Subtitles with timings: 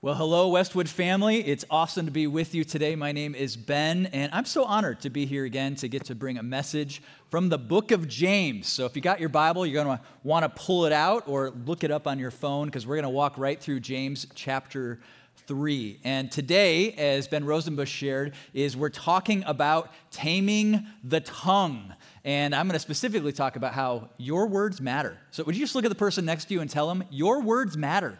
[0.00, 1.38] Well, hello, Westwood family.
[1.38, 2.94] It's awesome to be with you today.
[2.94, 6.14] My name is Ben, and I'm so honored to be here again to get to
[6.14, 8.68] bring a message from the book of James.
[8.68, 11.50] So, if you got your Bible, you're going to want to pull it out or
[11.50, 15.00] look it up on your phone because we're going to walk right through James chapter
[15.48, 15.98] 3.
[16.04, 21.92] And today, as Ben Rosenbush shared, is we're talking about taming the tongue.
[22.22, 25.18] And I'm going to specifically talk about how your words matter.
[25.32, 27.40] So, would you just look at the person next to you and tell them, Your
[27.40, 28.16] words matter?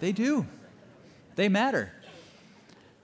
[0.00, 0.46] They do.
[1.36, 1.92] They matter.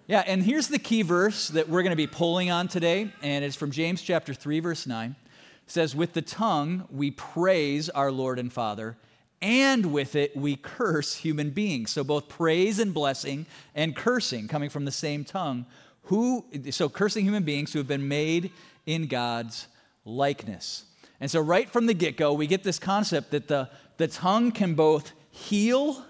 [0.06, 3.44] Yeah, and here's the key verse that we're going to be pulling on today, and
[3.44, 5.16] it's from James chapter 3 verse 9.
[5.64, 8.96] It says, "With the tongue we praise our Lord and Father,
[9.40, 14.70] and with it we curse human beings." So both praise and blessing and cursing coming
[14.70, 15.66] from the same tongue.
[16.04, 18.50] Who so cursing human beings who have been made
[18.86, 19.68] in God's
[20.04, 20.84] likeness.
[21.20, 24.74] And so right from the get-go, we get this concept that the, the tongue can
[24.74, 26.04] both heal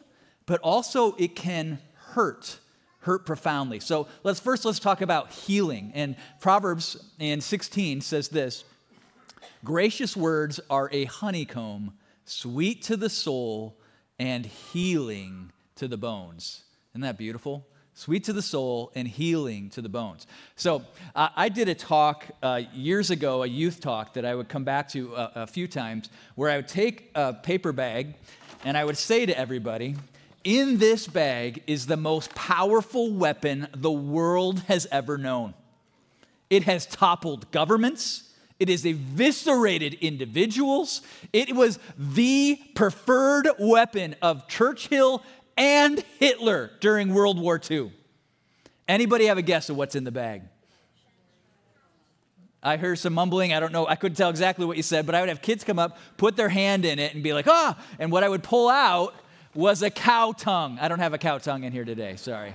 [0.52, 2.58] but also it can hurt
[3.00, 3.80] hurt profoundly.
[3.80, 5.92] So let's first let's talk about healing.
[5.94, 8.64] And proverbs in 16 says this
[9.64, 11.94] gracious words are a honeycomb
[12.26, 13.78] sweet to the soul
[14.18, 16.64] and healing to the bones.
[16.92, 17.66] Isn't that beautiful?
[17.94, 20.26] Sweet to the soul and healing to the bones.
[20.56, 20.82] So
[21.14, 24.64] uh, i did a talk uh, years ago a youth talk that i would come
[24.64, 28.16] back to a, a few times where i would take a paper bag
[28.66, 29.96] and i would say to everybody
[30.44, 35.54] in this bag is the most powerful weapon the world has ever known.
[36.50, 38.30] It has toppled governments.
[38.58, 41.02] It has eviscerated individuals.
[41.32, 45.22] It was the preferred weapon of Churchill
[45.56, 47.92] and Hitler during World War II.
[48.86, 50.42] Anybody have a guess of what's in the bag?
[52.62, 53.52] I heard some mumbling.
[53.52, 53.86] I don't know.
[53.86, 56.36] I couldn't tell exactly what you said, but I would have kids come up, put
[56.36, 57.76] their hand in it, and be like, ah.
[57.98, 59.14] And what I would pull out
[59.54, 60.78] was a cow tongue.
[60.80, 62.54] I don't have a cow tongue in here today, sorry.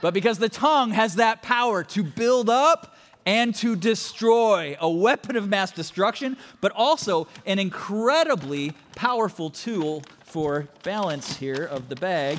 [0.00, 5.36] but because the tongue has that power to build up and to destroy, a weapon
[5.36, 12.38] of mass destruction, but also an incredibly powerful tool for balance here of the bag.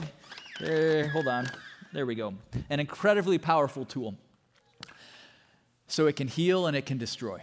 [0.60, 1.50] There, hold on.
[1.92, 2.36] There we go.
[2.70, 4.16] An incredibly powerful tool.
[5.88, 7.42] So it can heal and it can destroy.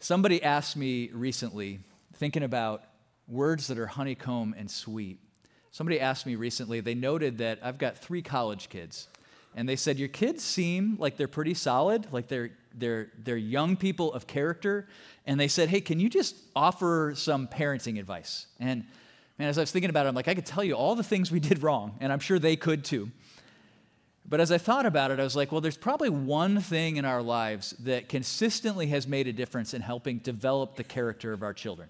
[0.00, 1.80] Somebody asked me recently,
[2.14, 2.84] thinking about
[3.28, 5.20] words that are honeycomb and sweet.
[5.70, 9.08] Somebody asked me recently, they noted that I've got three college kids.
[9.54, 13.76] And they said, Your kids seem like they're pretty solid, like they're, they're, they're young
[13.76, 14.88] people of character.
[15.26, 18.46] And they said, Hey, can you just offer some parenting advice?
[18.60, 18.84] And
[19.38, 21.02] man, as I was thinking about it, I'm like, I could tell you all the
[21.02, 23.10] things we did wrong, and I'm sure they could too.
[24.28, 27.06] But as I thought about it, I was like, well, there's probably one thing in
[27.06, 31.54] our lives that consistently has made a difference in helping develop the character of our
[31.54, 31.88] children.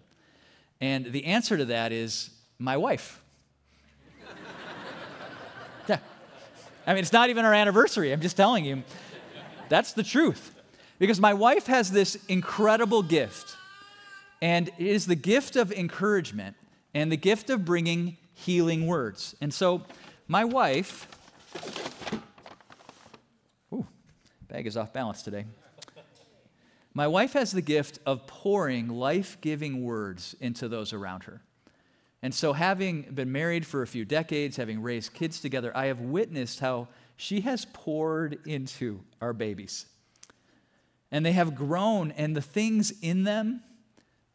[0.80, 3.20] And the answer to that is my wife.
[5.88, 5.98] yeah.
[6.86, 8.12] I mean, it's not even our anniversary.
[8.12, 8.82] I'm just telling you.
[9.68, 10.54] That's the truth.
[10.98, 13.56] Because my wife has this incredible gift,
[14.42, 16.56] and it is the gift of encouragement
[16.94, 19.36] and the gift of bringing healing words.
[19.40, 19.82] And so,
[20.26, 21.06] my wife,
[23.72, 23.86] ooh,
[24.48, 25.44] bag is off balance today.
[26.98, 31.41] My wife has the gift of pouring life giving words into those around her.
[32.22, 36.00] And so, having been married for a few decades, having raised kids together, I have
[36.00, 39.87] witnessed how she has poured into our babies.
[41.12, 43.62] And they have grown, and the things in them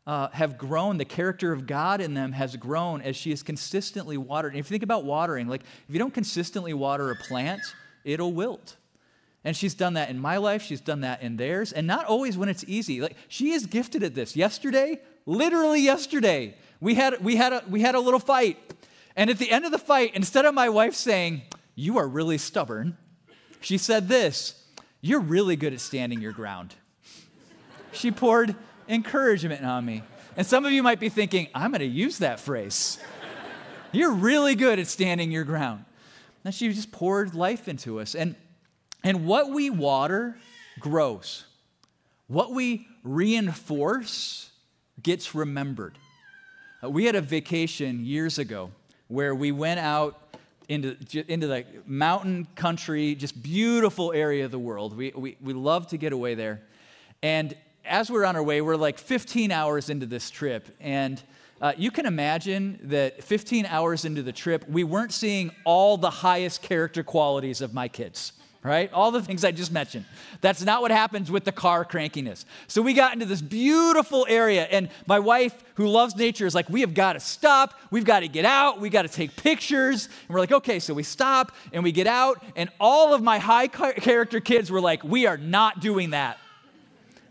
[0.07, 0.95] uh, have grown.
[0.95, 4.53] The character of God in them has grown as she has consistently watered.
[4.53, 7.59] And if you think about watering, like if you don't consistently water a plant,
[8.05, 8.77] it'll wilt.
[9.45, 12.37] And she's done that in my life, she's done that in theirs, and not always
[12.37, 13.01] when it's easy.
[13.01, 14.35] Like she is gifted at this.
[14.35, 18.57] Yesterday, literally yesterday, we had we had a we had a little fight.
[19.15, 21.41] And at the end of the fight, instead of my wife saying,
[21.75, 22.97] "You are really stubborn,"
[23.59, 24.63] she said this,
[25.01, 26.75] "You're really good at standing your ground."
[27.91, 28.55] She poured
[28.87, 30.03] encouragement on me.
[30.35, 32.97] And some of you might be thinking, "I'm going to use that phrase."
[33.91, 35.85] You're really good at standing your ground.
[36.43, 38.15] And she just poured life into us.
[38.15, 38.35] And
[39.03, 40.37] and what we water
[40.79, 41.45] grows.
[42.27, 44.49] What we reinforce
[45.01, 45.97] gets remembered.
[46.83, 48.71] Uh, we had a vacation years ago
[49.07, 50.19] where we went out
[50.69, 50.95] into,
[51.27, 54.95] into the mountain country, just beautiful area of the world.
[54.95, 56.61] We, we, we love to get away there.
[57.21, 60.73] And as we're on our way, we're like 15 hours into this trip.
[60.79, 61.21] And
[61.61, 66.09] uh, you can imagine that 15 hours into the trip, we weren't seeing all the
[66.09, 68.31] highest character qualities of my kids
[68.63, 68.91] right?
[68.93, 70.05] All the things I just mentioned.
[70.41, 72.45] That's not what happens with the car crankiness.
[72.67, 76.69] So we got into this beautiful area, and my wife, who loves nature, is like,
[76.69, 77.73] we have got to stop.
[77.91, 78.79] We've got to get out.
[78.79, 80.05] We got to take pictures.
[80.05, 83.39] And we're like, okay, so we stop and we get out, and all of my
[83.39, 86.37] high character kids were like, we are not doing that.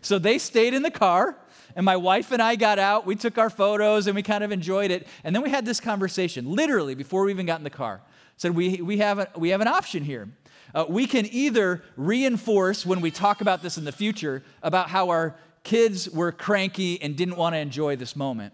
[0.01, 1.37] So they stayed in the car.
[1.75, 4.51] And my wife and I got out, we took our photos and we kind of
[4.51, 5.07] enjoyed it.
[5.23, 8.01] And then we had this conversation, literally before we even got in the car.
[8.37, 10.29] Said, we, we, have, a, we have an option here.
[10.73, 15.09] Uh, we can either reinforce when we talk about this in the future about how
[15.09, 18.53] our kids were cranky and didn't want to enjoy this moment,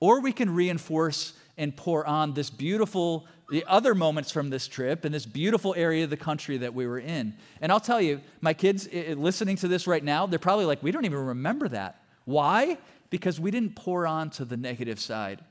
[0.00, 5.04] or we can reinforce and pour on this beautiful the other moments from this trip
[5.04, 7.34] and this beautiful area of the country that we were in.
[7.60, 10.90] And I'll tell you, my kids listening to this right now, they're probably like, we
[10.90, 12.02] don't even remember that.
[12.24, 12.78] Why?
[13.10, 15.44] Because we didn't pour on to the negative side.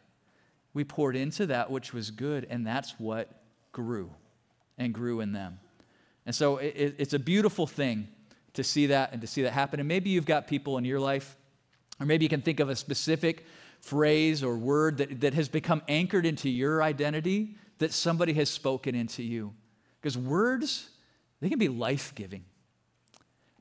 [0.73, 3.29] We poured into that which was good, and that's what
[3.71, 4.09] grew
[4.79, 5.59] and grew in them.
[6.25, 8.07] And so it, it's a beautiful thing
[8.53, 9.79] to see that and to see that happen.
[9.79, 11.37] And maybe you've got people in your life,
[11.99, 13.45] or maybe you can think of a specific
[13.79, 18.93] phrase or word that, that has become anchored into your identity that somebody has spoken
[18.93, 19.53] into you.
[19.99, 20.89] Because words,
[21.39, 22.45] they can be life giving.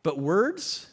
[0.03, 0.89] But words,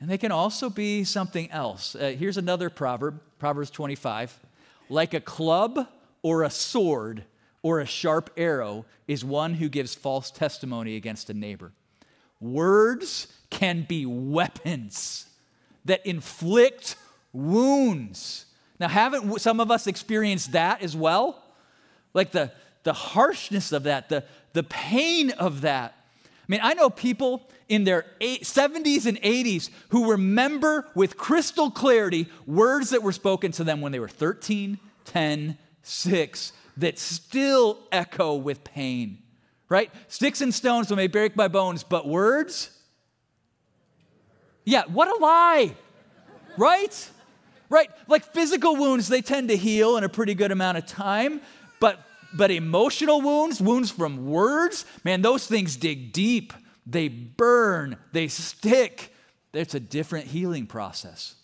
[0.00, 1.94] and they can also be something else.
[1.94, 4.38] Uh, here's another proverb Proverbs 25.
[4.88, 5.88] Like a club
[6.22, 7.24] or a sword
[7.64, 11.72] or a sharp arrow is one who gives false testimony against a neighbor.
[12.38, 15.26] Words can be weapons
[15.86, 16.96] that inflict
[17.32, 18.44] wounds.
[18.78, 21.42] Now, haven't some of us experienced that as well?
[22.12, 22.52] Like the,
[22.82, 25.94] the harshness of that, the, the pain of that.
[26.22, 32.26] I mean, I know people in their 70s and 80s who remember with crystal clarity
[32.46, 38.34] words that were spoken to them when they were 13, 10, 6, that still echo
[38.34, 39.22] with pain,
[39.68, 39.90] right?
[40.08, 42.70] Sticks and stones may break my bones, but words?
[44.64, 45.74] Yeah, what a lie,
[46.56, 47.10] right?
[47.68, 47.90] Right?
[48.08, 51.40] Like physical wounds, they tend to heal in a pretty good amount of time,
[51.80, 52.00] but
[52.36, 56.52] but emotional wounds, wounds from words, man, those things dig deep.
[56.84, 59.14] They burn, they stick.
[59.52, 61.36] It's a different healing process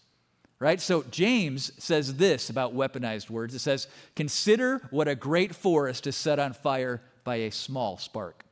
[0.60, 0.80] right?
[0.80, 3.54] So James says this about weaponized words.
[3.54, 8.44] It says, Consider what a great forest is set on fire by a small spark.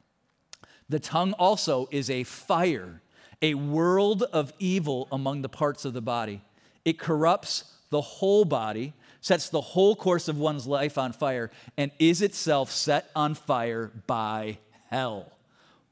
[0.89, 3.03] The tongue also is a fire,
[3.43, 6.43] a world of evil among the parts of the body.
[6.85, 11.91] It corrupts the whole body, sets the whole course of one's life on fire, and
[11.99, 14.59] is itself set on fire by
[14.91, 15.31] hell.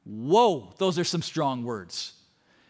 [0.03, 2.13] Whoa, those are some strong words.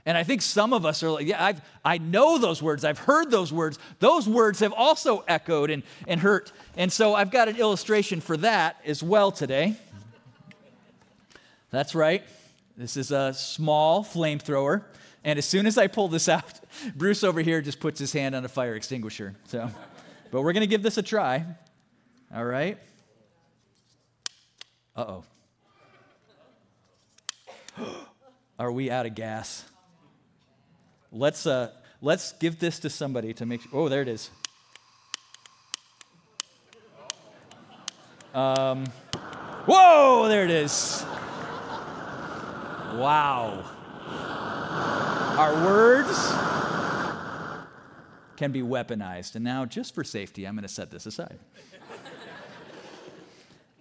[0.08, 2.86] And I think some of us are like, yeah, I've, I know those words.
[2.86, 3.78] I've heard those words.
[4.00, 6.54] Those words have also echoed and, and hurt.
[6.78, 9.76] And so I've got an illustration for that as well today.
[11.72, 12.24] That's right.
[12.78, 14.84] This is a small flamethrower.
[15.26, 16.58] And as soon as I pull this out,
[16.96, 19.36] Bruce over here just puts his hand on a fire extinguisher.
[19.48, 19.70] So,
[20.32, 21.44] but we're going to give this a try.
[22.34, 22.78] All right.
[24.96, 25.22] Uh
[27.78, 27.86] oh.
[28.58, 29.66] Are we out of gas?
[31.12, 31.72] Let's, uh,
[32.02, 33.72] let's give this to somebody to make sure.
[33.74, 34.30] Oh, there it is.
[38.34, 38.86] Um,
[39.66, 41.04] whoa, there it is.
[42.94, 43.64] Wow.
[45.38, 46.18] Our words
[48.38, 49.36] can be weaponized.
[49.36, 51.40] And now, just for safety, I'm going to set this aside.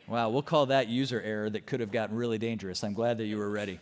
[0.09, 2.83] wow, we'll call that user error that could have gotten really dangerous.
[2.83, 3.79] I'm glad that you were ready.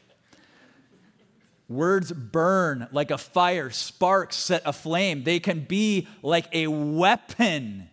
[1.68, 5.24] Words burn like a fire, sparks set aflame.
[5.24, 7.88] They can be like a weapon.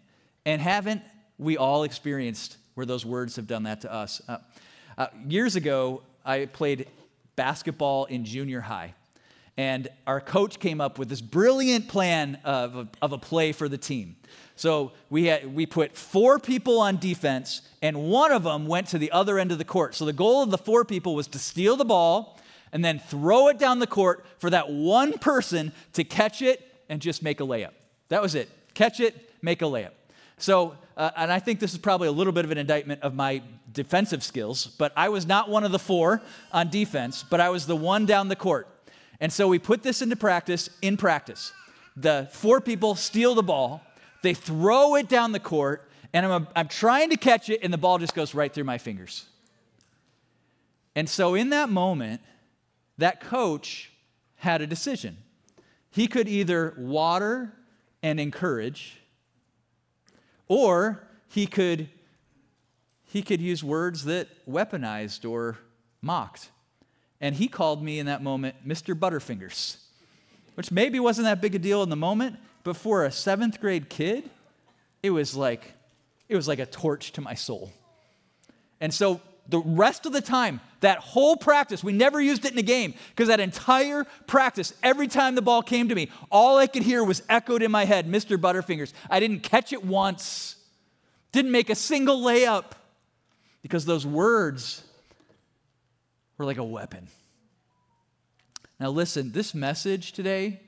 [0.45, 1.03] And haven't
[1.37, 4.21] we all experienced where those words have done that to us?
[4.27, 4.37] Uh,
[4.97, 6.87] uh, years ago, I played
[7.35, 8.93] basketball in junior high.
[9.57, 13.69] And our coach came up with this brilliant plan of a, of a play for
[13.69, 14.15] the team.
[14.55, 18.97] So we, had, we put four people on defense, and one of them went to
[18.97, 19.95] the other end of the court.
[19.95, 22.39] So the goal of the four people was to steal the ball
[22.71, 27.01] and then throw it down the court for that one person to catch it and
[27.01, 27.71] just make a layup.
[28.09, 28.49] That was it.
[28.73, 29.91] Catch it, make a layup.
[30.37, 33.13] So, uh, and I think this is probably a little bit of an indictment of
[33.13, 37.49] my defensive skills, but I was not one of the four on defense, but I
[37.49, 38.67] was the one down the court.
[39.19, 41.53] And so we put this into practice in practice.
[41.95, 43.81] The four people steal the ball,
[44.23, 47.77] they throw it down the court, and I'm, I'm trying to catch it, and the
[47.77, 49.25] ball just goes right through my fingers.
[50.95, 52.21] And so in that moment,
[52.97, 53.91] that coach
[54.35, 55.17] had a decision.
[55.89, 57.53] He could either water
[58.01, 59.01] and encourage,
[60.47, 61.89] or he could,
[63.03, 65.57] he could use words that weaponized or
[66.01, 66.49] mocked.
[67.19, 68.97] And he called me in that moment Mr.
[68.97, 69.77] Butterfingers,
[70.55, 73.89] which maybe wasn't that big a deal in the moment, but for a seventh grade
[73.89, 74.29] kid,
[75.03, 75.73] it was like,
[76.29, 77.71] it was like a torch to my soul.
[78.79, 82.57] And so the rest of the time, that whole practice, we never used it in
[82.57, 86.67] a game because that entire practice, every time the ball came to me, all I
[86.67, 88.37] could hear was echoed in my head Mr.
[88.37, 88.93] Butterfingers.
[89.09, 90.55] I didn't catch it once,
[91.31, 92.71] didn't make a single layup
[93.61, 94.83] because those words
[96.37, 97.07] were like a weapon.
[98.79, 100.61] Now, listen, this message today,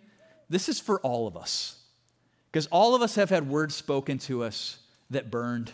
[0.49, 1.77] this is for all of us
[2.51, 4.77] because all of us have had words spoken to us
[5.09, 5.71] that burned.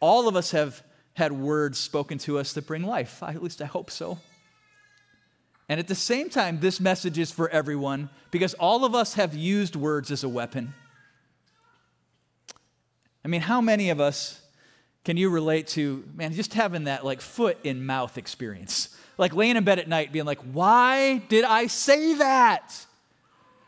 [0.00, 0.82] All of us have
[1.16, 3.22] had words spoken to us that bring life.
[3.22, 4.18] At least I hope so.
[5.66, 9.34] And at the same time, this message is for everyone because all of us have
[9.34, 10.74] used words as a weapon.
[13.24, 14.42] I mean, how many of us
[15.06, 18.94] can you relate to, man, just having that like foot in mouth experience?
[19.16, 22.84] Like laying in bed at night being like, why did I say that?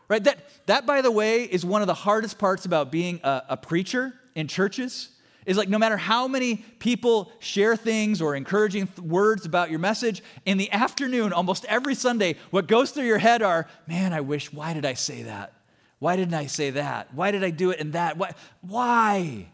[0.07, 0.23] Right?
[0.23, 3.57] That, that by the way, is one of the hardest parts about being a, a
[3.57, 5.09] preacher in churches
[5.49, 9.79] is like no matter how many people share things or encouraging th- words about your
[9.79, 14.21] message, in the afternoon, almost every Sunday, what goes through your head are, man, I
[14.21, 15.55] wish, why did I say that?
[16.01, 17.15] Why didn't I say that?
[17.15, 18.19] Why did I do it in that?
[18.19, 18.35] Why?
[18.61, 19.47] Why?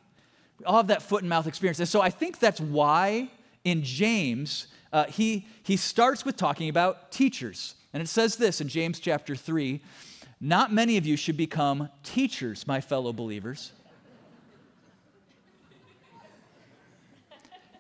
[0.58, 1.78] We all have that foot and mouth experience.
[1.78, 3.30] And so I think that's why
[3.62, 7.76] in James, uh, he, he starts with talking about teachers.
[7.92, 9.80] And it says this in James chapter 3
[10.40, 13.70] Not many of you should become teachers, my fellow believers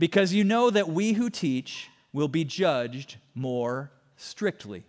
[0.04, 4.84] because you know that we who teach will be judged more strictly.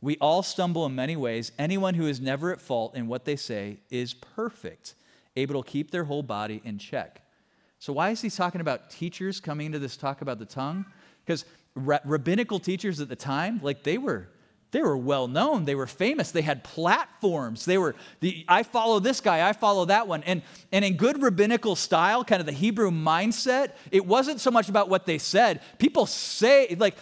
[0.00, 1.52] We all stumble in many ways.
[1.56, 4.94] Anyone who is never at fault in what they say is perfect,
[5.36, 7.22] able to keep their whole body in check.
[7.78, 10.84] So, why is he talking about teachers coming into this talk about the tongue?
[11.24, 11.44] Because
[11.76, 14.26] rabbinical teachers at the time, like they were
[14.72, 15.64] they were well known.
[15.64, 16.30] They were famous.
[16.30, 17.64] They had platforms.
[17.64, 20.22] They were, the, I follow this guy, I follow that one.
[20.24, 24.68] And, and in good rabbinical style, kind of the Hebrew mindset, it wasn't so much
[24.68, 25.60] about what they said.
[25.78, 26.96] People say, like,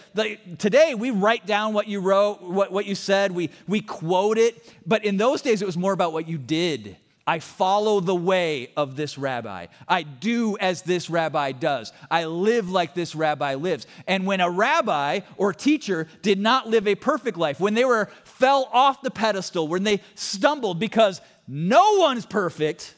[0.57, 4.73] today we write down what you wrote, what, what you said, we, we quote it.
[4.85, 6.97] But in those days, it was more about what you did.
[7.29, 9.67] I follow the way of this rabbi.
[9.87, 11.93] I do as this rabbi does.
[12.09, 13.85] I live like this rabbi lives.
[14.07, 18.09] And when a rabbi or teacher did not live a perfect life, when they were
[18.23, 22.95] fell off the pedestal, when they stumbled because no one's perfect,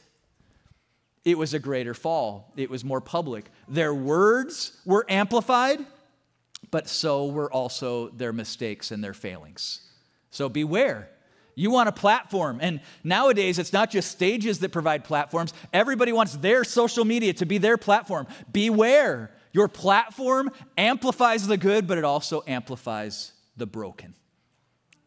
[1.26, 2.54] it was a greater fall.
[2.56, 3.50] It was more public.
[3.68, 5.84] Their words were amplified,
[6.70, 9.82] but so were also their mistakes and their failings.
[10.30, 11.10] So beware.
[11.54, 12.58] You want a platform.
[12.60, 15.52] And nowadays, it's not just stages that provide platforms.
[15.72, 18.26] Everybody wants their social media to be their platform.
[18.50, 19.30] Beware.
[19.52, 24.14] Your platform amplifies the good, but it also amplifies the broken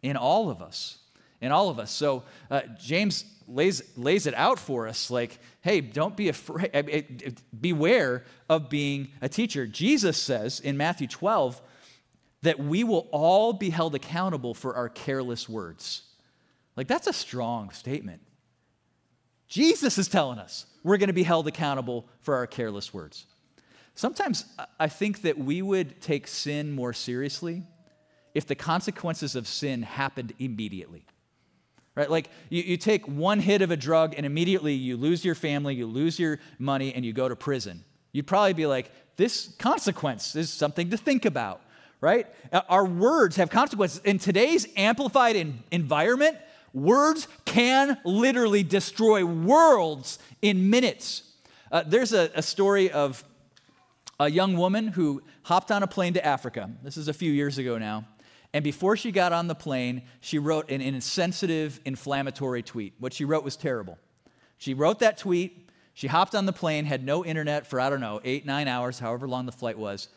[0.03, 0.99] in all of us.
[1.41, 1.91] In all of us.
[1.91, 7.41] So, uh, James lays, lays it out for us like, hey, don't be afraid.
[7.59, 9.65] Beware of being a teacher.
[9.67, 11.61] Jesus says in Matthew 12
[12.43, 16.03] that we will all be held accountable for our careless words.
[16.75, 18.21] Like, that's a strong statement.
[19.47, 23.25] Jesus is telling us we're going to be held accountable for our careless words.
[23.93, 24.45] Sometimes
[24.79, 27.63] I think that we would take sin more seriously
[28.33, 31.05] if the consequences of sin happened immediately.
[31.95, 32.11] Right?
[32.11, 35.75] Like you, you take one hit of a drug and immediately you lose your family,
[35.75, 37.85] you lose your money, and you go to prison.
[38.11, 41.61] You'd probably be like, this consequence is something to think about,
[42.01, 42.27] right?
[42.67, 44.01] Our words have consequences.
[44.03, 45.37] In today's amplified
[45.71, 46.37] environment,
[46.75, 51.23] Words can literally destroy worlds in minutes.
[51.71, 53.23] Uh, there's a, a story of
[54.19, 56.69] a young woman who hopped on a plane to Africa.
[56.83, 58.03] This is a few years ago now.
[58.53, 62.93] And before she got on the plane, she wrote an insensitive, inflammatory tweet.
[62.99, 63.97] What she wrote was terrible.
[64.57, 65.69] She wrote that tweet.
[65.93, 68.99] She hopped on the plane, had no internet for, I don't know, eight, nine hours,
[68.99, 70.09] however long the flight was.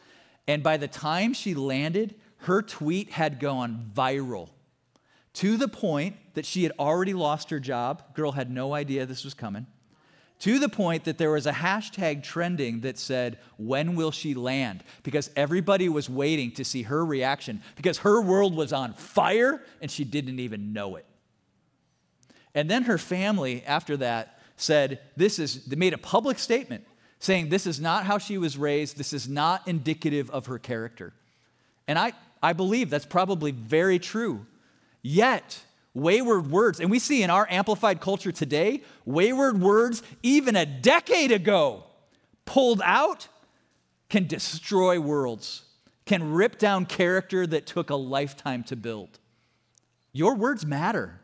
[0.48, 4.48] And by the time she landed, her tweet had gone viral
[5.34, 8.14] to the point that she had already lost her job.
[8.14, 9.66] Girl had no idea this was coming.
[10.38, 14.84] To the point that there was a hashtag trending that said, When will she land?
[15.02, 19.90] Because everybody was waiting to see her reaction because her world was on fire and
[19.90, 21.06] she didn't even know it.
[22.54, 26.86] And then her family, after that, said, This is, they made a public statement
[27.18, 28.96] saying, This is not how she was raised.
[28.96, 31.14] This is not indicative of her character.
[31.88, 34.46] And I, I believe that's probably very true.
[35.02, 35.64] Yet,
[36.00, 41.32] wayward words, and we see in our amplified culture today, wayward words, even a decade
[41.32, 41.84] ago,
[42.44, 43.28] pulled out,
[44.08, 45.62] can destroy worlds,
[46.06, 49.18] can rip down character that took a lifetime to build.
[50.12, 51.20] Your words matter.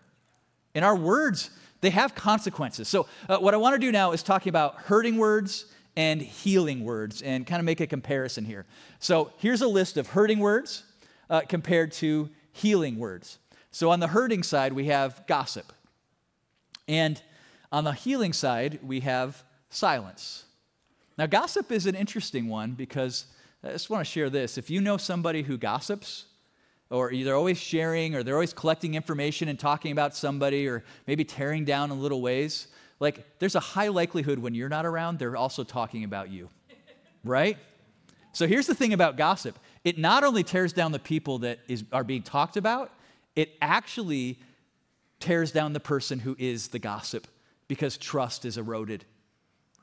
[0.75, 1.50] And our words,
[1.81, 2.88] they have consequences.
[2.88, 5.66] So, uh, what I want to do now is talking about hurting words
[5.97, 8.66] and healing words and kind of make a comparison here.
[8.99, 10.83] So, here's a list of hurting words
[11.31, 13.38] uh, compared to healing words.
[13.75, 15.73] So, on the hurting side, we have gossip.
[16.87, 17.21] And
[17.73, 20.45] on the healing side, we have silence.
[21.19, 23.26] Now, gossip is an interesting one because
[23.64, 24.59] I just want to share this.
[24.59, 26.26] If you know somebody who gossips,
[26.88, 31.25] or they're always sharing, or they're always collecting information and talking about somebody, or maybe
[31.25, 32.69] tearing down in little ways,
[33.00, 36.49] like there's a high likelihood when you're not around, they're also talking about you,
[37.25, 37.59] right?
[38.35, 41.83] So here's the thing about gossip it not only tears down the people that is,
[41.93, 42.93] are being talked about,
[43.37, 44.38] it actually
[45.21, 47.26] tears down the person who is the gossip
[47.69, 49.05] because trust is eroded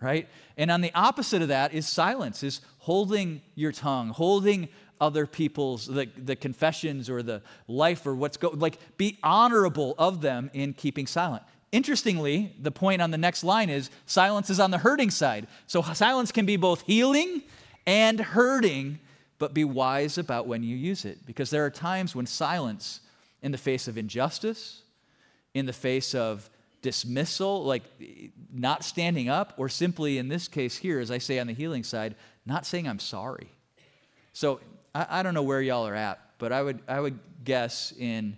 [0.01, 0.27] right?
[0.57, 4.67] And on the opposite of that is silence is holding your tongue holding
[4.99, 10.21] other people's the, the confessions or the life or what's going like be honorable of
[10.21, 11.43] them in keeping silent.
[11.71, 15.47] Interestingly the point on the next line is silence is on the hurting side.
[15.67, 17.43] So silence can be both healing
[17.85, 18.99] and hurting
[19.37, 23.01] but be wise about when you use it because there are times when silence
[23.41, 24.83] in the face of injustice
[25.53, 26.49] in the face of
[26.81, 27.83] dismissal, like
[28.51, 31.83] not standing up, or simply in this case here, as I say on the healing
[31.83, 33.49] side, not saying I'm sorry.
[34.33, 34.61] So
[34.95, 38.37] I, I don't know where y'all are at, but I would, I would guess in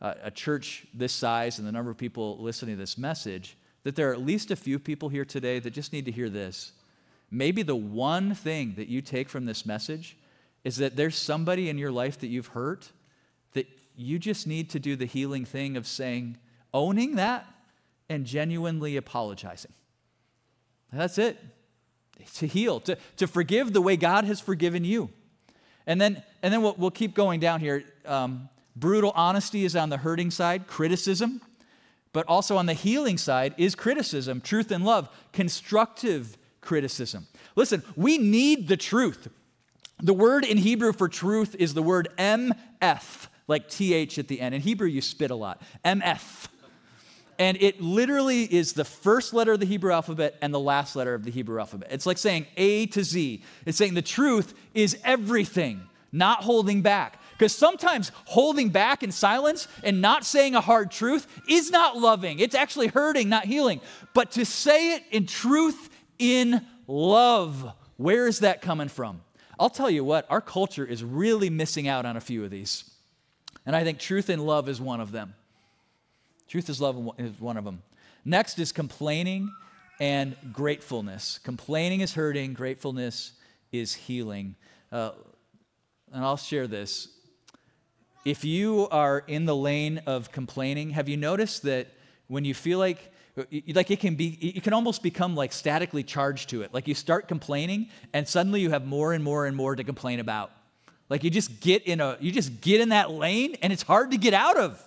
[0.00, 4.10] a, church this size and the number of people listening to this message that there
[4.10, 6.72] are at least a few people here today that just need to hear this.
[7.30, 10.16] Maybe the one thing that you take from this message
[10.62, 12.90] is that there's somebody in your life that you've hurt
[13.96, 16.36] you just need to do the healing thing of saying,
[16.72, 17.46] owning that
[18.08, 19.72] and genuinely apologizing.
[20.92, 21.38] That's it.
[22.36, 25.10] To heal, to, to forgive the way God has forgiven you.
[25.86, 27.84] And then, and then we'll, we'll keep going down here.
[28.06, 31.40] Um, brutal honesty is on the hurting side, criticism.
[32.12, 37.26] But also on the healing side is criticism, truth and love, constructive criticism.
[37.56, 39.28] Listen, we need the truth.
[40.00, 44.54] The word in Hebrew for truth is the word emeth, like th at the end.
[44.54, 45.62] In Hebrew, you spit a lot.
[45.84, 46.48] emeth.
[47.38, 51.14] And it literally is the first letter of the Hebrew alphabet and the last letter
[51.14, 51.88] of the Hebrew alphabet.
[51.90, 53.42] It's like saying A to Z.
[53.66, 57.20] It's saying the truth is everything, not holding back.
[57.32, 62.38] Because sometimes holding back in silence and not saying a hard truth is not loving.
[62.38, 63.80] It's actually hurting, not healing.
[64.12, 69.22] But to say it in truth, in love, where is that coming from?
[69.58, 72.93] I'll tell you what, our culture is really missing out on a few of these.
[73.66, 75.34] And I think truth and love is one of them.
[76.48, 77.82] Truth is love is one of them.
[78.24, 79.52] Next is complaining
[80.00, 81.38] and gratefulness.
[81.38, 83.32] Complaining is hurting, gratefulness
[83.72, 84.56] is healing.
[84.92, 85.12] Uh,
[86.12, 87.08] and I'll share this.
[88.24, 91.88] If you are in the lane of complaining, have you noticed that
[92.28, 93.12] when you feel like
[93.74, 96.94] like it can be you can almost become like statically charged to it like you
[96.94, 100.52] start complaining and suddenly you have more and more and more to complain about
[101.08, 104.10] like you just get in a you just get in that lane and it's hard
[104.10, 104.82] to get out of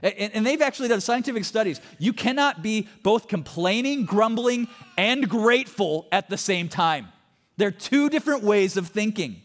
[0.00, 1.80] and, they've actually done scientific studies.
[1.98, 7.08] You cannot be both complaining, grumbling, and grateful at the same time.
[7.56, 9.42] They're two different ways of thinking.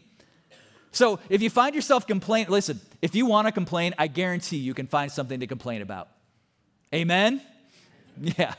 [0.92, 4.74] So if you find yourself complaining, listen, if you want to complain, I guarantee you
[4.74, 6.08] can find something to complain about.
[6.94, 7.40] Amen?
[8.38, 8.54] Yeah.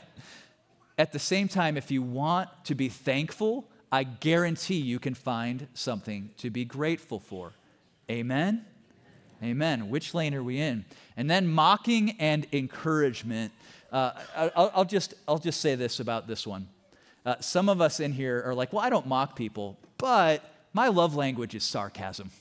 [0.98, 5.68] At the same time, if you want to be thankful, I guarantee you can find
[5.74, 7.52] something to be grateful for.
[8.10, 8.64] Amen?
[9.42, 9.90] Amen.
[9.90, 10.84] Which lane are we in?
[11.16, 13.52] And then mocking and encouragement.
[13.92, 16.68] Uh, I'll, I'll, just, I'll just say this about this one.
[17.24, 20.88] Uh, some of us in here are like, well, I don't mock people, but my
[20.88, 22.30] love language is sarcasm.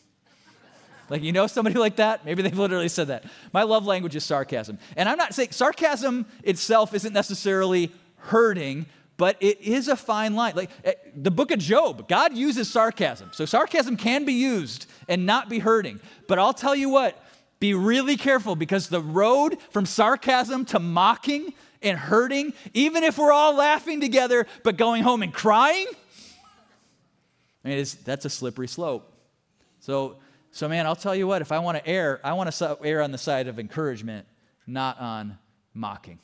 [1.08, 2.26] Like, you know somebody like that?
[2.26, 3.26] Maybe they've literally said that.
[3.54, 4.80] My love language is sarcasm.
[4.98, 10.56] And I'm not saying sarcasm itself isn't necessarily hurting, but it is a fine line.
[10.56, 13.30] Like eh, the book of Job, God uses sarcasm.
[13.34, 16.00] So sarcasm can be used and not be hurting.
[16.28, 17.22] But I'll tell you what,
[17.60, 23.32] be really careful because the road from sarcasm to mocking and hurting, even if we're
[23.32, 25.88] all laughing together but going home and crying,
[27.64, 29.12] I mean, that's a slippery slope.
[29.80, 30.18] So,
[30.52, 33.02] so man, I'll tell you what, if I want to err, I want to err
[33.02, 34.28] on the side of encouragement,
[34.68, 35.38] not on
[35.74, 36.20] mocking.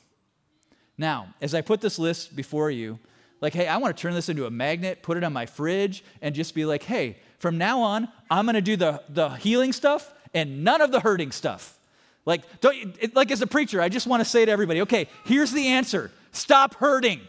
[0.98, 2.98] Now, as I put this list before you,
[3.40, 6.04] like, hey, I want to turn this into a magnet, put it on my fridge,
[6.20, 9.72] and just be like, hey, from now on, I'm going to do the, the healing
[9.72, 11.78] stuff and none of the hurting stuff.
[12.24, 15.08] Like, don't, it, like as a preacher, I just want to say to everybody, okay,
[15.24, 17.20] here's the answer stop hurting.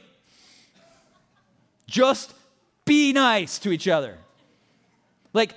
[1.87, 2.33] Just
[2.85, 4.17] be nice to each other.
[5.33, 5.53] Like,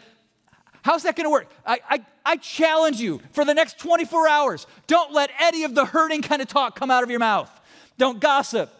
[0.87, 1.51] How's that going to work?
[1.67, 4.69] I, I, I challenge you for the next 24 hours.
[4.87, 7.51] Don't let any of the hurting kind of talk come out of your mouth.
[7.99, 8.73] Don't gossip.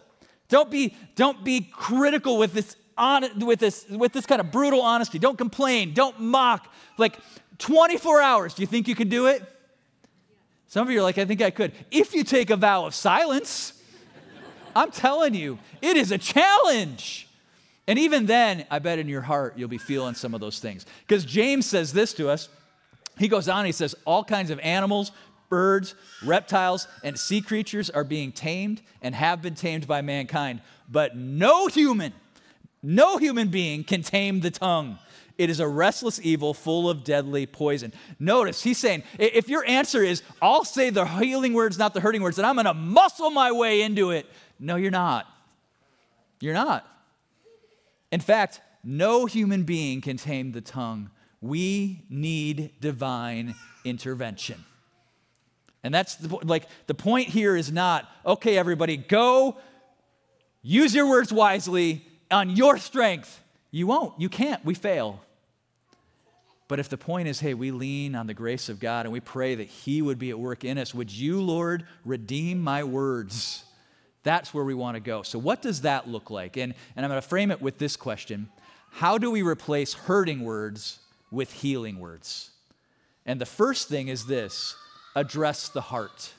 [0.49, 4.81] Don't be, don't be critical with this, on, with, this, with this kind of brutal
[4.81, 5.19] honesty.
[5.19, 5.95] Don't complain.
[5.95, 6.73] Don't mock.
[6.99, 7.19] Like
[7.59, 8.55] 24 hours.
[8.55, 9.43] Do you think you can do it?
[10.69, 11.73] Some of you are like, I think I could.
[11.91, 13.73] If you take a vow of silence,
[14.75, 17.29] I'm telling you, it is a challenge.
[17.89, 20.85] And even then, I bet in your heart you'll be feeling some of those things.
[21.07, 22.49] Because James says this to us.
[23.19, 25.13] He goes on, he says, All kinds of animals,
[25.49, 31.17] birds, reptiles, and sea creatures are being tamed and have been tamed by mankind, but
[31.17, 32.13] no human,
[32.83, 34.99] no human being can tame the tongue.
[35.39, 37.93] It is a restless evil full of deadly poison.
[38.19, 42.23] Notice, he's saying, if your answer is, I'll say the healing words, not the hurting
[42.23, 44.27] words, and I'm going to muscle my way into it.
[44.59, 45.27] No, you're not.
[46.41, 46.87] You're not.
[48.11, 51.11] In fact, no human being can tame the tongue.
[51.43, 54.65] We need divine intervention.
[55.87, 59.57] And that's the, like the point here is not, okay, everybody, go
[60.61, 63.41] use your words wisely on your strength.
[63.71, 64.21] You won't.
[64.21, 64.65] You can't.
[64.65, 65.21] We fail.
[66.67, 69.21] But if the point is, hey, we lean on the grace of God and we
[69.21, 73.65] pray that He would be at work in us, would you, Lord, redeem my words?
[74.25, 75.23] That's where we want to go.
[75.23, 76.57] So, what does that look like?
[76.57, 78.49] And, and I'm going to frame it with this question
[78.91, 80.99] How do we replace hurting words
[81.31, 82.51] with healing words?
[83.25, 84.75] And the first thing is this
[85.17, 86.33] address the heart.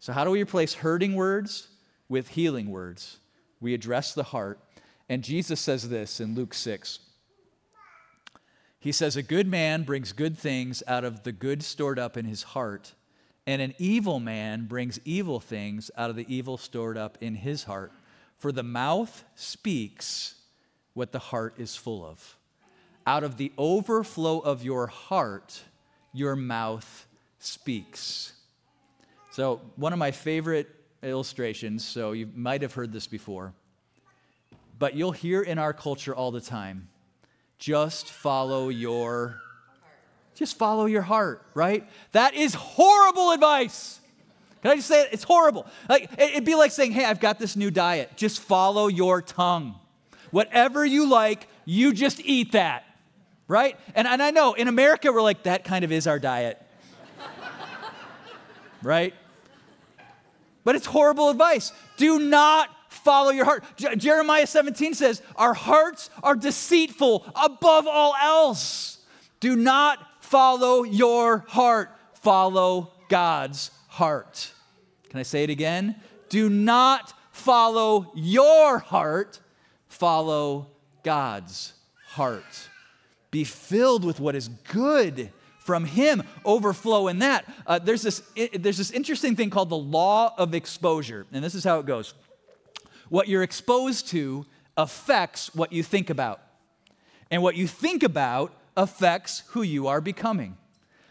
[0.00, 1.68] So, how do we replace hurting words
[2.08, 3.18] with healing words?
[3.60, 4.58] We address the heart.
[5.10, 7.00] And Jesus says this in Luke 6.
[8.78, 12.24] He says, A good man brings good things out of the good stored up in
[12.24, 12.94] his heart
[13.46, 17.64] and an evil man brings evil things out of the evil stored up in his
[17.64, 17.92] heart.
[18.38, 20.36] For the mouth speaks
[20.94, 22.38] what the heart is full of.
[23.06, 25.62] Out of the overflow of your heart,
[26.12, 27.06] your mouth
[27.44, 28.32] speaks.
[29.30, 30.68] So, one of my favorite
[31.02, 33.52] illustrations, so you might have heard this before,
[34.78, 36.88] but you'll hear in our culture all the time
[37.58, 39.40] just follow your
[40.34, 41.88] just follow your heart, right?
[42.12, 44.00] That is horrible advice.
[44.62, 45.10] Can I just say it?
[45.12, 45.66] It's horrible.
[45.88, 48.10] Like it'd be like saying, "Hey, I've got this new diet.
[48.16, 49.76] Just follow your tongue.
[50.30, 52.84] Whatever you like, you just eat that."
[53.46, 53.78] Right?
[53.94, 56.63] And, and I know in America we're like, that kind of is our diet.
[58.84, 59.14] Right?
[60.64, 61.72] But it's horrible advice.
[61.96, 63.64] Do not follow your heart.
[63.96, 68.98] Jeremiah 17 says, Our hearts are deceitful above all else.
[69.40, 74.52] Do not follow your heart, follow God's heart.
[75.10, 75.96] Can I say it again?
[76.28, 79.40] Do not follow your heart,
[79.88, 80.68] follow
[81.02, 81.74] God's
[82.06, 82.68] heart.
[83.30, 85.30] Be filled with what is good
[85.64, 87.44] from Him, overflow in that.
[87.66, 91.54] Uh, there's, this, it, there's this interesting thing called the law of exposure, and this
[91.54, 92.14] is how it goes.
[93.08, 94.46] What you're exposed to
[94.76, 96.40] affects what you think about.
[97.30, 100.56] And what you think about affects who you are becoming.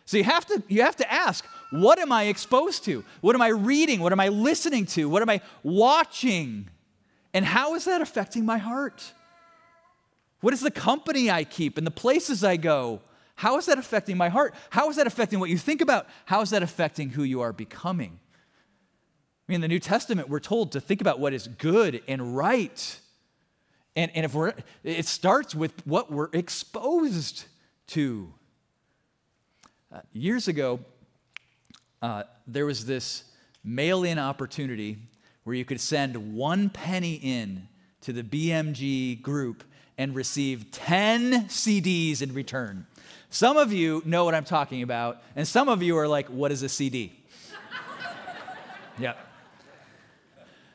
[0.06, 3.04] So you have to you have to ask, what am I exposed to?
[3.22, 4.02] What am I reading?
[4.02, 5.10] What am I listening to?
[5.10, 6.70] What am I watching?
[7.34, 9.14] And how is that affecting my heart?
[10.42, 13.02] What is the company I keep and the places I go?
[13.36, 14.54] How is that affecting my heart?
[14.70, 16.08] How is that affecting what you think about?
[16.26, 18.20] How is that affecting who you are becoming?
[19.48, 22.38] I mean, in the New Testament, we're told to think about what is good and
[22.38, 23.00] right.
[23.96, 27.46] And, and if we're, it starts with what we're exposed
[27.88, 28.34] to.
[29.92, 30.80] Uh, years ago,
[32.02, 33.24] uh, there was this
[33.64, 34.98] mail in opportunity
[35.44, 37.68] where you could send one penny in
[38.02, 39.64] to the BMG group
[39.98, 42.88] and receive 10 CDs in return.
[43.34, 46.52] Some of you know what I'm talking about, and some of you are like, what
[46.52, 47.14] is a CD?
[49.00, 49.16] yeah.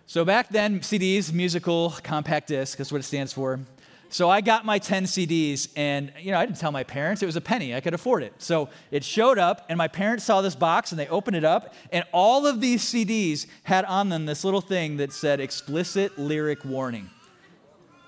[0.07, 3.61] So back then, CDs, musical compact disc, that's what it stands for.
[4.09, 7.23] So I got my 10 CDs, and you know, I didn't tell my parents.
[7.23, 7.77] It was a penny.
[7.77, 8.35] I could afford it.
[8.39, 11.75] So it showed up, and my parents saw this box, and they opened it up,
[11.93, 16.65] and all of these CDs had on them this little thing that said explicit lyric
[16.65, 17.09] warning.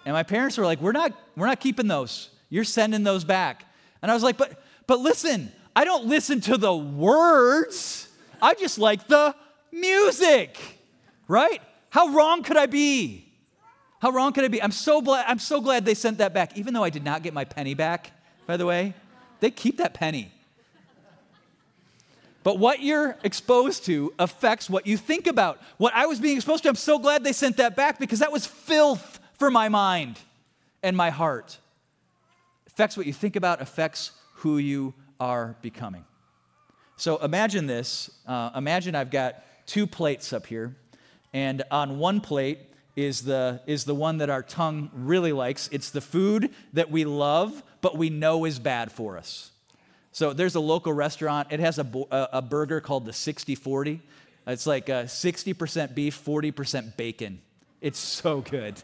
[0.04, 2.30] And my parents were like, "We're not, we're not keeping those.
[2.48, 3.66] You're sending those back."
[4.02, 8.08] And I was like, "But, but listen, I don't listen to the words.
[8.40, 9.34] I just like the
[9.70, 10.58] music,
[11.28, 11.60] right?
[11.90, 13.26] How wrong could I be?"
[14.00, 14.62] How wrong could I be?
[14.62, 17.22] I'm so glad, I'm so glad they sent that back, even though I did not
[17.22, 18.12] get my penny back,
[18.46, 18.94] by the way.
[19.40, 20.32] They keep that penny.
[22.42, 25.60] But what you're exposed to affects what you think about.
[25.76, 28.32] What I was being exposed to, I'm so glad they sent that back because that
[28.32, 30.18] was filth for my mind
[30.82, 31.58] and my heart.
[32.80, 36.02] Affects what you think about, affects who you are becoming.
[36.96, 38.10] So imagine this.
[38.26, 40.74] Uh, imagine I've got two plates up here,
[41.34, 42.58] and on one plate
[42.96, 45.68] is the, is the one that our tongue really likes.
[45.70, 49.50] It's the food that we love, but we know is bad for us.
[50.12, 51.48] So there's a local restaurant.
[51.50, 51.86] It has a,
[52.32, 54.00] a burger called the 60 40.
[54.46, 57.42] It's like 60% uh, beef, 40% bacon.
[57.82, 58.82] It's so good.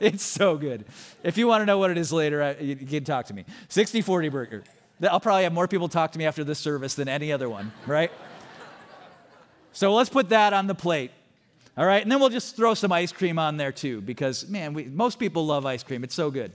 [0.10, 0.86] It's so good.
[1.22, 3.44] If you want to know what it is later, you can talk to me.
[3.68, 4.64] 60 40 burger.
[5.02, 7.70] I'll probably have more people talk to me after this service than any other one,
[7.86, 8.10] right?
[9.72, 11.10] so let's put that on the plate.
[11.76, 14.72] All right, and then we'll just throw some ice cream on there too, because man,
[14.72, 16.02] we, most people love ice cream.
[16.02, 16.52] It's so good,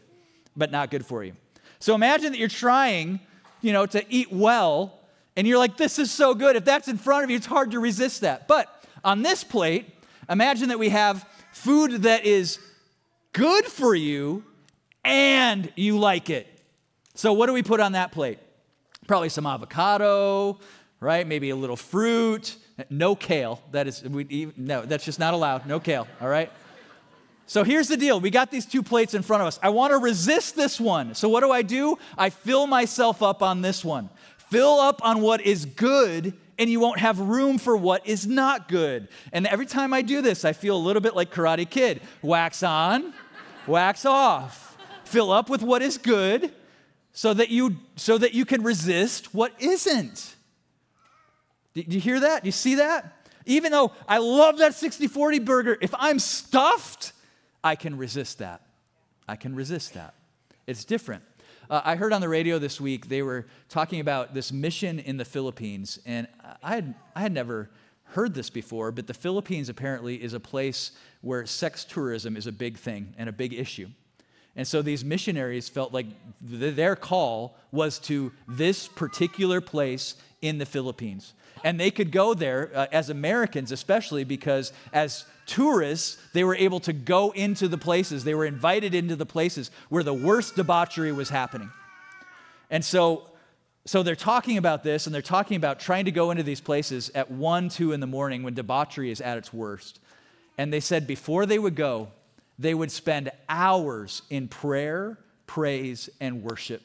[0.56, 1.34] but not good for you.
[1.80, 3.20] So imagine that you're trying,
[3.62, 5.00] you know, to eat well,
[5.36, 6.56] and you're like, this is so good.
[6.56, 8.48] If that's in front of you, it's hard to resist that.
[8.48, 8.68] But
[9.04, 9.88] on this plate,
[10.30, 12.60] imagine that we have food that is
[13.36, 14.44] good for you
[15.04, 16.48] and you like it.
[17.14, 18.40] So, what do we put on that plate?
[19.08, 20.60] Probably some avocado,
[21.00, 21.28] right?
[21.28, 22.56] Maybe a little fruit.
[22.90, 23.62] No kale.
[23.72, 25.66] That is, we, no, that's just not allowed.
[25.66, 26.52] No kale, all right?
[27.48, 28.20] So here's the deal.
[28.20, 29.60] We got these two plates in front of us.
[29.62, 31.14] I want to resist this one.
[31.14, 31.98] So what do I do?
[32.18, 34.10] I fill myself up on this one.
[34.50, 38.68] Fill up on what is good, and you won't have room for what is not
[38.68, 39.10] good.
[39.32, 42.64] And every time I do this, I feel a little bit like Karate Kid wax
[42.64, 43.14] on,
[43.68, 44.78] wax off.
[45.06, 46.52] Fill up with what is good
[47.14, 50.36] so that you, so that you can resist what isn't.
[51.74, 52.44] Do you hear that?
[52.44, 53.14] Do you see that?
[53.46, 57.14] Even though I love that 60 40 burger, if I'm stuffed,
[57.64, 58.62] I can resist that.
[59.28, 60.14] I can resist that.
[60.68, 61.24] It's different.
[61.70, 65.18] Uh, I heard on the radio this week they were talking about this mission in
[65.18, 66.28] the Philippines, and
[66.62, 67.70] I had, I had never
[68.10, 70.92] heard this before, but the Philippines apparently is a place
[71.22, 73.90] where sex tourism is a big thing and a big issue.
[74.56, 76.06] And so these missionaries felt like
[76.50, 81.34] th- their call was to this particular place in the Philippines.
[81.64, 86.80] And they could go there uh, as Americans, especially because as tourists, they were able
[86.82, 91.12] to go into the places, they were invited into the places where the worst debauchery
[91.12, 91.72] was happening.
[92.70, 93.30] And so,
[93.86, 97.12] so they're talking about this, and they're talking about trying to go into these places
[97.14, 100.00] at 1, 2 in the morning when debauchery is at its worst.
[100.58, 102.10] And they said before they would go,
[102.58, 106.82] they would spend hours in prayer, praise, and worship.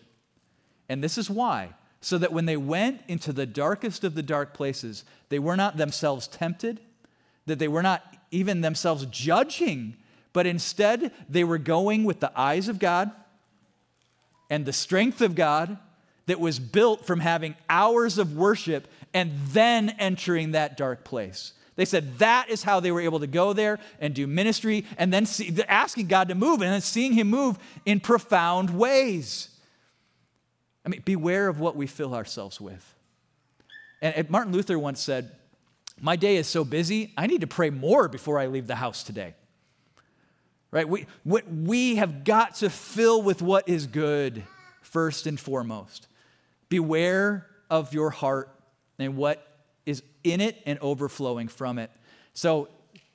[0.88, 4.54] And this is why so that when they went into the darkest of the dark
[4.54, 6.80] places, they were not themselves tempted,
[7.46, 9.96] that they were not even themselves judging,
[10.32, 13.10] but instead they were going with the eyes of God
[14.48, 15.76] and the strength of God
[16.30, 21.54] that was built from having hours of worship and then entering that dark place.
[21.74, 25.12] They said that is how they were able to go there and do ministry and
[25.12, 29.48] then see, asking God to move and then seeing Him move in profound ways.
[30.86, 32.94] I mean, beware of what we fill ourselves with.
[34.00, 35.32] And Martin Luther once said,
[36.00, 39.02] My day is so busy, I need to pray more before I leave the house
[39.02, 39.34] today.
[40.70, 40.88] Right?
[40.88, 44.44] We, we have got to fill with what is good
[44.80, 46.06] first and foremost.
[46.70, 48.48] Beware of your heart
[48.98, 49.46] and what
[49.85, 51.90] is in it and overflowing from it.
[52.33, 52.68] So,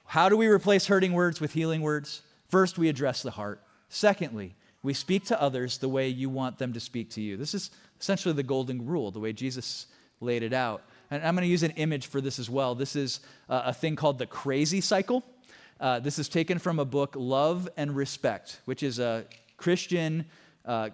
[0.06, 2.22] how do we replace hurting words with healing words?
[2.50, 3.64] First, we address the heart.
[3.90, 7.38] Secondly, we speak to others the way you want them to speak to you.
[7.38, 9.88] This is essentially the golden rule, the way Jesus
[10.22, 10.84] laid it out.
[11.10, 12.76] And I'm going to use an image for this as well.
[12.76, 15.24] This is uh, a thing called the crazy cycle.
[15.80, 19.26] Uh, this is taken from a book, Love and Respect, which is a
[19.58, 20.26] Christian
[20.66, 20.90] uh,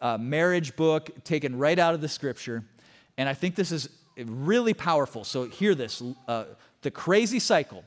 [0.00, 2.64] uh, marriage book taken right out of the scripture.
[3.16, 5.24] And I think this is really powerful.
[5.24, 6.44] So, hear this uh,
[6.82, 7.84] the crazy cycle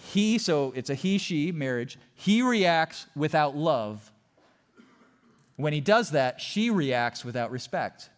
[0.00, 4.12] he, so it's a he she marriage, he reacts without love.
[5.56, 8.08] When he does that, she reacts without respect.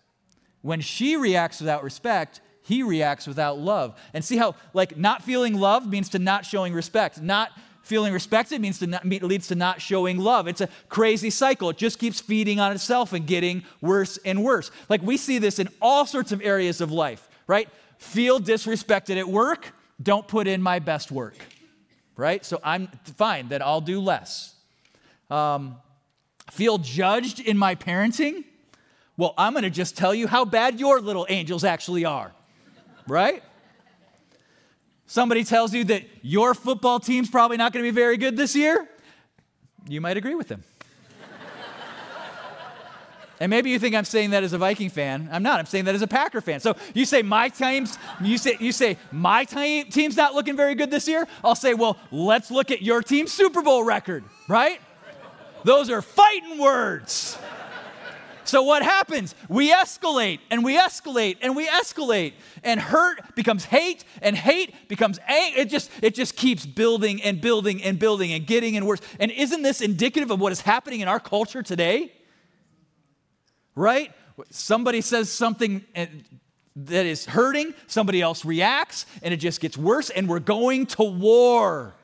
[0.60, 3.98] When she reacts without respect, he reacts without love.
[4.12, 7.22] And see how, like, not feeling love means to not showing respect.
[7.22, 7.50] Not
[7.82, 10.46] feeling respected means to not, leads to not showing love.
[10.48, 11.70] It's a crazy cycle.
[11.70, 14.70] It just keeps feeding on itself and getting worse and worse.
[14.88, 17.68] Like, we see this in all sorts of areas of life, right?
[17.98, 21.36] Feel disrespected at work, don't put in my best work
[22.20, 22.44] right?
[22.44, 24.54] So I'm fine, then I'll do less.
[25.30, 25.76] Um,
[26.50, 28.44] feel judged in my parenting?
[29.16, 32.32] Well, I'm going to just tell you how bad your little angels actually are,
[33.08, 33.42] right?
[35.10, 38.54] Somebody tells you that your football team's probably not going to be very good this
[38.54, 38.88] year.
[39.88, 40.62] You might agree with them.
[43.40, 45.28] And maybe you think I'm saying that as a Viking fan.
[45.32, 45.58] I'm not.
[45.58, 46.60] I'm saying that as a Packer fan.
[46.60, 50.76] So you say my team's you say you say my team, team's not looking very
[50.76, 51.26] good this year.
[51.42, 54.80] I'll say, well, let's look at your team's Super Bowl record, right?
[55.64, 57.36] Those are fighting words.
[58.50, 59.36] So what happens?
[59.48, 62.32] We escalate and we escalate and we escalate.
[62.64, 65.60] And hurt becomes hate and hate becomes anger.
[65.60, 68.98] It just, it just keeps building and building and building and getting and worse.
[69.20, 72.12] And isn't this indicative of what is happening in our culture today?
[73.76, 74.10] Right?
[74.50, 76.06] Somebody says something eh,
[76.74, 81.04] that is hurting, somebody else reacts, and it just gets worse, and we're going to
[81.04, 81.94] war.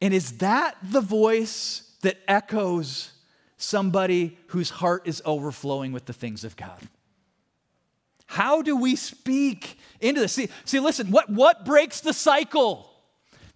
[0.00, 3.12] And is that the voice that echoes
[3.58, 6.80] somebody whose heart is overflowing with the things of God?
[8.26, 10.32] How do we speak into this?
[10.32, 12.90] See, see listen, what, what breaks the cycle?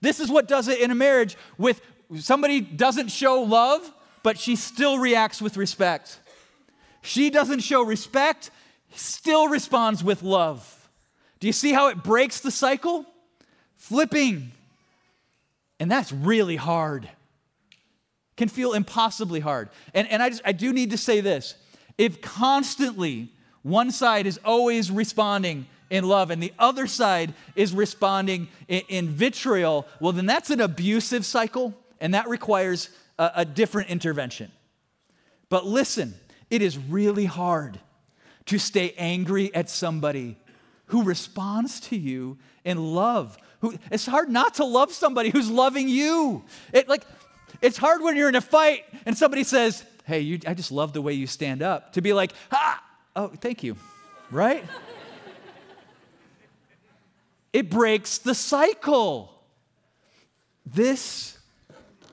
[0.01, 1.81] This is what does it in a marriage with
[2.19, 3.91] somebody doesn't show love,
[4.23, 6.19] but she still reacts with respect.
[7.03, 8.51] She doesn't show respect,
[8.95, 10.89] still responds with love.
[11.41, 13.05] Do you see how it breaks the cycle?
[13.77, 14.53] Flipping.
[15.79, 17.09] And that's really hard.
[18.43, 19.69] Can feel impossibly hard.
[19.95, 21.55] And, and I, just, I do need to say this
[21.97, 23.31] if constantly
[23.63, 29.09] one side is always responding in love and the other side is responding in, in
[29.11, 34.51] vitriol, well, then that's an abusive cycle and that requires a, a different intervention.
[35.49, 36.13] But listen,
[36.51, 37.79] it is really hard
[38.47, 40.37] to stay angry at somebody
[40.87, 43.39] who responds to you in love.
[43.61, 46.43] Who, it's hard not to love somebody who's loving you.
[46.73, 47.05] It, like,
[47.63, 50.93] it's hard when you're in a fight and somebody says, Hey, you, I just love
[50.93, 52.83] the way you stand up, to be like, Ah,
[53.17, 53.77] oh, thank you,
[54.31, 54.65] right?
[57.53, 59.33] it breaks the cycle.
[60.67, 61.39] This,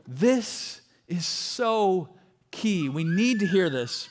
[0.08, 2.10] this is so
[2.52, 2.90] key.
[2.90, 4.10] We need to hear this.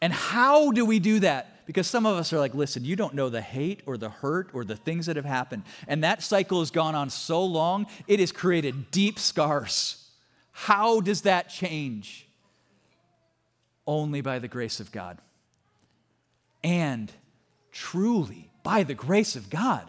[0.00, 1.57] And how do we do that?
[1.68, 4.48] Because some of us are like, listen, you don't know the hate or the hurt
[4.54, 5.64] or the things that have happened.
[5.86, 10.10] And that cycle has gone on so long, it has created deep scars.
[10.50, 12.26] How does that change?
[13.86, 15.18] Only by the grace of God.
[16.64, 17.12] And
[17.70, 19.86] truly by the grace of God.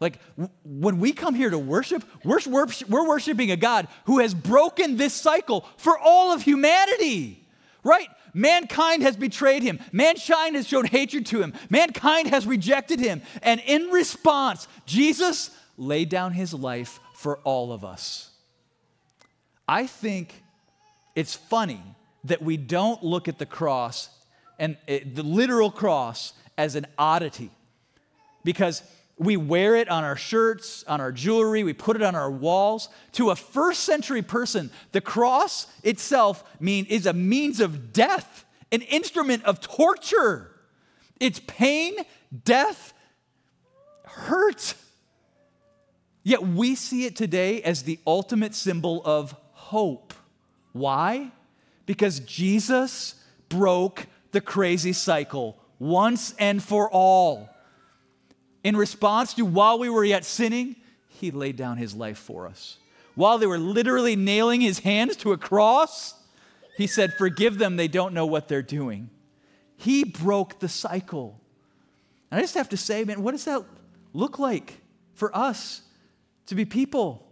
[0.00, 0.18] Like
[0.64, 2.40] when we come here to worship, we're,
[2.88, 7.46] worshiping a God who has broken this cycle for all of humanity,
[7.84, 8.08] right?
[8.34, 9.78] Mankind has betrayed him.
[9.92, 11.52] Mankind has shown hatred to him.
[11.68, 13.22] Mankind has rejected him.
[13.42, 18.30] And in response, Jesus laid down his life for all of us.
[19.68, 20.42] I think
[21.14, 21.82] it's funny
[22.24, 24.08] that we don't look at the cross
[24.58, 27.50] and eh, the literal cross as an oddity
[28.44, 28.82] because
[29.24, 32.88] we wear it on our shirts, on our jewelry, we put it on our walls.
[33.12, 38.82] To a first century person, the cross itself mean, is a means of death, an
[38.82, 40.50] instrument of torture.
[41.20, 41.94] It's pain,
[42.44, 42.94] death,
[44.04, 44.74] hurt.
[46.22, 50.14] Yet we see it today as the ultimate symbol of hope.
[50.72, 51.32] Why?
[51.86, 53.14] Because Jesus
[53.48, 57.48] broke the crazy cycle once and for all.
[58.64, 60.76] In response to while we were yet sinning,
[61.08, 62.78] he laid down his life for us.
[63.14, 66.14] While they were literally nailing his hands to a cross,
[66.76, 69.10] he said, Forgive them, they don't know what they're doing.
[69.76, 71.40] He broke the cycle.
[72.30, 73.62] And I just have to say, man, what does that
[74.12, 74.80] look like
[75.14, 75.82] for us
[76.46, 77.26] to be people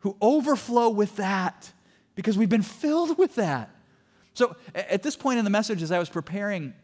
[0.00, 1.72] who overflow with that
[2.14, 3.70] because we've been filled with that?
[4.34, 6.74] So at this point in the message, as I was preparing,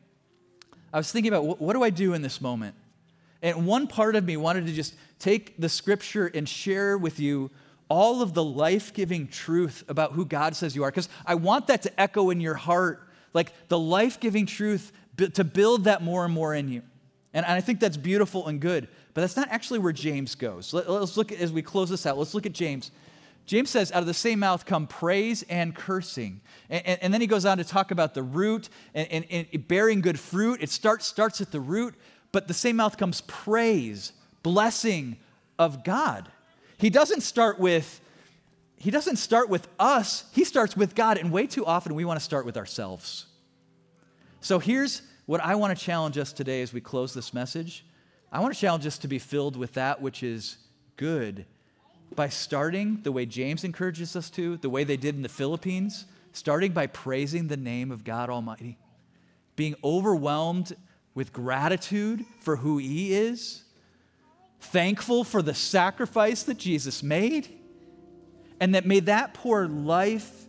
[0.92, 2.74] I was thinking about what do I do in this moment?
[3.44, 7.50] And one part of me wanted to just take the scripture and share with you
[7.90, 11.66] all of the life giving truth about who God says you are, because I want
[11.66, 14.92] that to echo in your heart, like the life giving truth
[15.34, 16.82] to build that more and more in you.
[17.34, 20.72] And I think that's beautiful and good, but that's not actually where James goes.
[20.72, 22.92] Let, us look at, as we close this out, let's look at James.
[23.44, 26.40] James says, out of the same mouth come praise and cursing.
[26.70, 29.68] And, and, and then he goes on to talk about the root and, and, and
[29.68, 30.62] bearing good fruit.
[30.62, 31.94] It starts, starts at the root,
[32.34, 34.10] but the same mouth comes praise,
[34.42, 35.18] blessing
[35.56, 36.28] of God.
[36.78, 38.00] He doesn't start with
[38.76, 42.18] he doesn't start with us, he starts with God, and way too often we want
[42.18, 43.26] to start with ourselves.
[44.40, 47.86] So here's what I want to challenge us today as we close this message.
[48.30, 50.58] I want to challenge us to be filled with that which is
[50.96, 51.46] good
[52.16, 56.04] by starting the way James encourages us to, the way they did in the Philippines,
[56.32, 58.76] starting by praising the name of God Almighty,
[59.54, 60.76] being overwhelmed
[61.14, 63.62] with gratitude for who He is,
[64.60, 67.48] thankful for the sacrifice that Jesus made,
[68.60, 70.46] and that may that pour life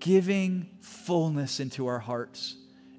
[0.00, 2.56] giving fullness into our hearts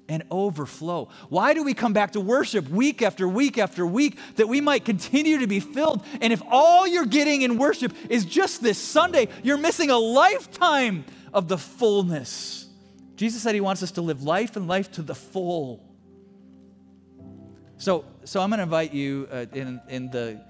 [0.08, 1.08] and overflow.
[1.28, 4.84] Why do we come back to worship week after week after week that we might
[4.84, 6.04] continue to be filled?
[6.20, 11.04] And if all you're getting in worship is just this Sunday, you're missing a lifetime
[11.32, 12.66] of the fullness.
[13.16, 15.93] Jesus said he wants us to live life and life to the full.
[17.84, 20.40] So, so I'm going to invite you uh, in, in the,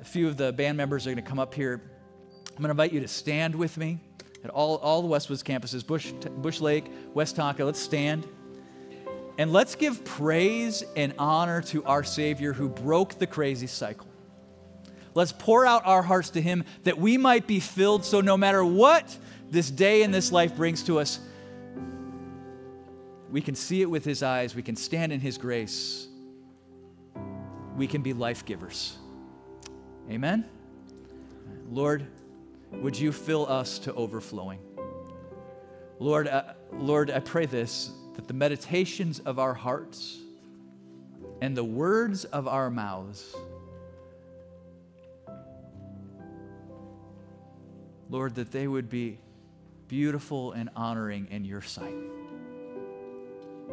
[0.00, 1.80] a few of the band members are going to come up here.
[2.48, 4.00] I'm going to invite you to stand with me
[4.42, 7.64] at all, all the Westwoods campuses, Bush, Bush Lake, Westonka.
[7.64, 8.26] Let's stand.
[9.38, 14.08] And let's give praise and honor to our Savior who broke the crazy cycle.
[15.14, 18.64] Let's pour out our hearts to Him that we might be filled so no matter
[18.64, 19.16] what
[19.52, 21.20] this day and this life brings to us,
[23.30, 26.08] we can see it with His eyes, we can stand in His grace,
[27.76, 28.96] we can be life givers.
[30.10, 30.44] Amen?
[31.70, 32.06] Lord,
[32.72, 34.60] would you fill us to overflowing?
[35.98, 40.18] Lord, uh, Lord, I pray this that the meditations of our hearts
[41.42, 43.34] and the words of our mouths,
[48.08, 49.18] Lord, that they would be
[49.88, 51.94] beautiful and honoring in your sight.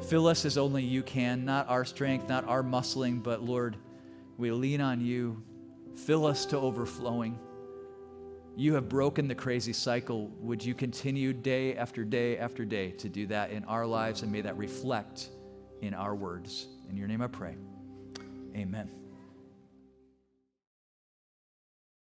[0.01, 3.77] Fill us as only you can, not our strength, not our muscling, but Lord,
[4.37, 5.41] we lean on you.
[5.95, 7.39] Fill us to overflowing.
[8.55, 10.27] You have broken the crazy cycle.
[10.39, 14.31] Would you continue day after day after day to do that in our lives and
[14.31, 15.29] may that reflect
[15.81, 16.67] in our words?
[16.89, 17.55] In your name I pray.
[18.55, 19.02] Amen.